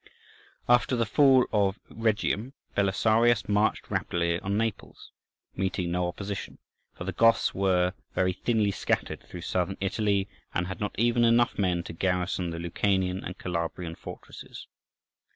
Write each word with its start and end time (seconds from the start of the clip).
After 0.67 0.95
the 0.95 1.05
fall 1.05 1.45
of 1.53 1.77
Rhegium, 1.91 2.53
Belisarius 2.75 3.47
marched 3.47 3.91
rapidly 3.91 4.39
on 4.39 4.57
Naples, 4.57 5.11
meeting 5.55 5.91
no 5.91 6.07
opposition; 6.07 6.57
for 6.97 7.03
the 7.03 7.11
Goths 7.11 7.53
were 7.53 7.93
very 8.15 8.33
thinly 8.33 8.71
scattered 8.71 9.21
through 9.21 9.41
Southern 9.41 9.77
Italy, 9.79 10.27
and 10.55 10.65
had 10.65 10.79
not 10.79 10.95
even 10.97 11.23
enough 11.23 11.59
men 11.59 11.83
to 11.83 11.93
garrison 11.93 12.49
the 12.49 12.57
Lucanian 12.57 13.23
and 13.23 13.37
Calabrian 13.37 13.93
fortresses. 13.93 14.65